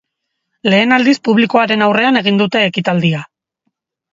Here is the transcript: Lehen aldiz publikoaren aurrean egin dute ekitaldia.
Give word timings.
Lehen 0.73 0.95
aldiz 0.95 1.13
publikoaren 1.29 1.85
aurrean 1.89 2.19
egin 2.23 2.41
dute 2.43 2.65
ekitaldia. 2.71 3.25